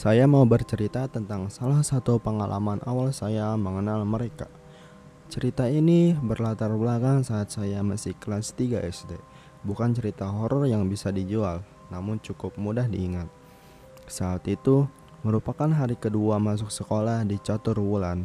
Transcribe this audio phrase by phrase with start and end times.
[0.00, 4.48] Saya mau bercerita tentang salah satu pengalaman awal saya mengenal mereka.
[5.28, 9.20] Cerita ini berlatar belakang saat saya masih kelas 3 SD.
[9.60, 11.60] Bukan cerita horor yang bisa dijual,
[11.92, 13.28] namun cukup mudah diingat.
[14.08, 14.88] Saat itu
[15.20, 18.24] merupakan hari kedua masuk sekolah di catur wulan.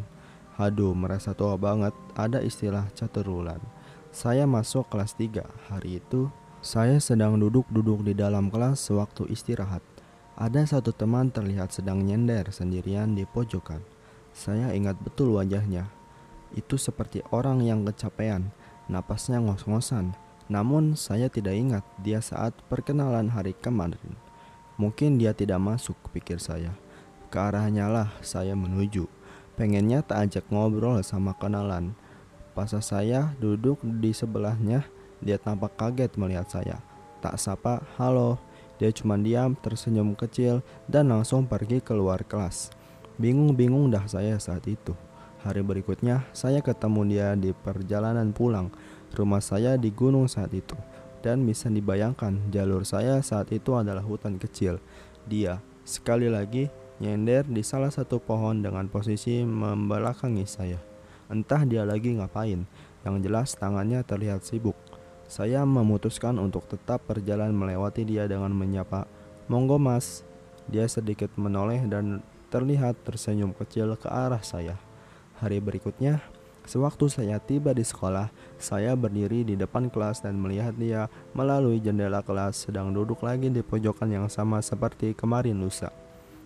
[0.56, 3.60] Haduh, merasa tua banget ada istilah catur wulan.
[4.16, 5.44] Saya masuk kelas 3.
[5.68, 6.32] Hari itu
[6.64, 9.84] saya sedang duduk-duduk di dalam kelas sewaktu istirahat.
[10.36, 13.80] Ada satu teman terlihat sedang nyender sendirian di pojokan.
[14.36, 15.88] Saya ingat betul wajahnya.
[16.52, 18.52] Itu seperti orang yang kecapean,
[18.92, 20.12] napasnya ngos-ngosan.
[20.52, 24.20] Namun saya tidak ingat dia saat perkenalan hari kemarin.
[24.76, 26.76] Mungkin dia tidak masuk, pikir saya.
[27.32, 29.08] Ke arahnya lah saya menuju.
[29.56, 31.96] Pengennya tak ajak ngobrol sama kenalan.
[32.52, 34.84] Pas saya duduk di sebelahnya,
[35.24, 36.84] dia tampak kaget melihat saya.
[37.24, 38.36] Tak sapa, halo.
[38.76, 42.76] Dia cuma diam, tersenyum kecil, dan langsung pergi keluar kelas.
[43.16, 44.92] Bingung-bingung dah saya saat itu.
[45.46, 48.74] Hari berikutnya, saya ketemu dia di perjalanan pulang.
[49.16, 50.76] Rumah saya di gunung saat itu.
[51.24, 54.84] Dan bisa dibayangkan, jalur saya saat itu adalah hutan kecil.
[55.30, 56.68] Dia, sekali lagi,
[57.00, 60.80] nyender di salah satu pohon dengan posisi membelakangi saya.
[61.32, 62.68] Entah dia lagi ngapain,
[63.06, 64.78] yang jelas tangannya terlihat sibuk.
[65.26, 69.10] Saya memutuskan untuk tetap berjalan melewati dia dengan menyapa,
[69.50, 70.22] "Monggo, Mas."
[70.70, 74.78] Dia sedikit menoleh dan terlihat tersenyum kecil ke arah saya.
[75.42, 76.24] Hari berikutnya,
[76.66, 82.26] sewaktu saya tiba di sekolah, saya berdiri di depan kelas dan melihat dia melalui jendela
[82.26, 85.94] kelas sedang duduk lagi di pojokan yang sama seperti kemarin lusa.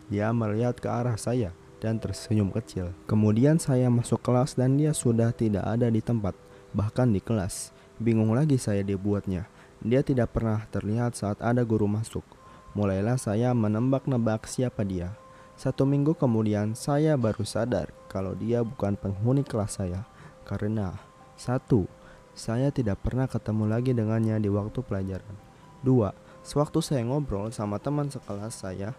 [0.09, 2.91] Dia melihat ke arah saya dan tersenyum kecil.
[3.07, 6.35] Kemudian saya masuk kelas dan dia sudah tidak ada di tempat,
[6.75, 7.71] bahkan di kelas.
[7.99, 9.51] Bingung lagi saya dibuatnya.
[9.83, 12.23] Dia tidak pernah terlihat saat ada guru masuk.
[12.71, 15.19] Mulailah saya menebak-nebak siapa dia.
[15.59, 20.07] Satu minggu kemudian saya baru sadar kalau dia bukan penghuni kelas saya.
[20.47, 20.95] Karena
[21.35, 21.91] satu,
[22.31, 25.35] saya tidak pernah ketemu lagi dengannya di waktu pelajaran.
[25.83, 28.95] Dua, sewaktu saya ngobrol sama teman sekelas saya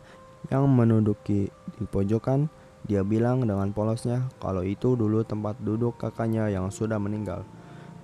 [0.52, 1.48] yang menduduki
[1.80, 2.52] di pojokan,
[2.84, 7.48] dia bilang dengan polosnya kalau itu dulu tempat duduk kakaknya yang sudah meninggal.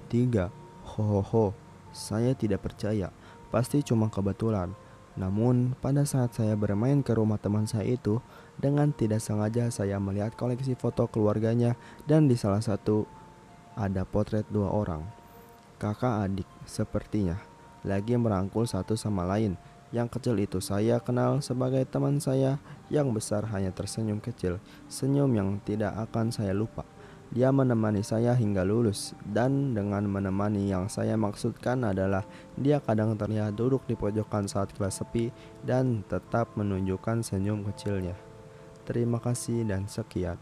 [0.08, 0.48] Tiga,
[0.86, 1.52] Hohoho,
[1.90, 3.10] saya tidak percaya.
[3.50, 4.72] Pasti cuma kebetulan.
[5.18, 8.22] Namun, pada saat saya bermain ke rumah teman saya itu,
[8.60, 11.74] dengan tidak sengaja saya melihat koleksi foto keluarganya
[12.06, 13.08] dan di salah satu
[13.76, 15.04] ada potret dua orang.
[15.76, 17.36] Kakak adik sepertinya
[17.86, 19.54] lagi merangkul satu sama lain.
[19.94, 22.58] Yang kecil itu saya kenal sebagai teman saya,
[22.90, 24.58] yang besar hanya tersenyum kecil,
[24.90, 26.82] senyum yang tidak akan saya lupa.
[27.34, 32.22] Dia menemani saya hingga lulus, dan dengan menemani yang saya maksudkan adalah
[32.54, 35.34] dia kadang terlihat duduk di pojokan saat kelas sepi
[35.66, 38.14] dan tetap menunjukkan senyum kecilnya.
[38.86, 40.38] Terima kasih dan sekian.